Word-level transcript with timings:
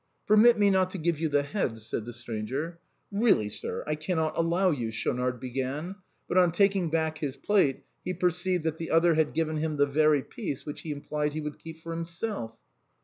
"Permit 0.27 0.57
me 0.57 0.71
not 0.71 0.89
to 0.89 0.97
give 0.97 1.19
you 1.19 1.29
the 1.29 1.43
head," 1.43 1.79
said 1.79 2.05
the 2.05 2.11
stranger." 2.11 2.79
Eeally, 3.13 3.51
sir, 3.51 3.83
I 3.85 3.93
cannot 3.93 4.35
allow 4.35 4.71
you," 4.71 4.89
Schaunard 4.89 5.39
began; 5.39 5.93
but 6.27 6.39
on 6.39 6.51
taking 6.51 6.89
back 6.89 7.19
his 7.19 7.37
plate 7.37 7.83
he 8.03 8.15
perceived 8.15 8.63
that 8.63 8.77
the 8.79 8.89
other 8.89 9.13
had 9.13 9.35
given 9.35 9.57
him 9.57 9.77
the 9.77 9.85
very 9.85 10.23
piece 10.23 10.65
which 10.65 10.81
he 10.81 10.89
implied 10.91 11.33
he 11.33 11.41
would 11.41 11.59
keep 11.59 11.77
for 11.77 11.91
himself. 11.93 12.55